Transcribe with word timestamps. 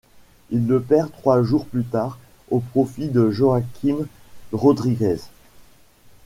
Il 0.49 0.65
le 0.65 0.81
perd 0.81 1.11
trois 1.11 1.43
jours 1.43 1.67
plus 1.67 1.83
tard, 1.83 2.17
au 2.49 2.59
profit 2.59 3.07
de 3.09 3.29
Joaquim 3.29 4.07
Rodríguez. 4.51 5.19